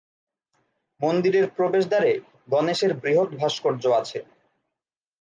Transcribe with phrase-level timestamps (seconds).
[1.01, 2.11] মন্দিরের প্রবেশ দ্বারে
[2.49, 4.19] গণেশ-এর বৃহৎ ভাস্কর্য আছে।